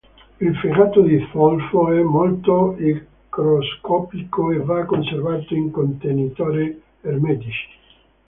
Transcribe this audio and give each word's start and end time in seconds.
Il 0.39 0.55
fegato 0.57 1.01
di 1.01 1.23
zolfo 1.31 1.91
è 1.91 2.01
molto 2.01 2.75
igroscopico 2.79 4.49
e 4.49 4.57
va 4.57 4.83
conservato 4.85 5.53
in 5.53 5.69
contenitori 5.69 6.81
ermetici. 7.01 7.67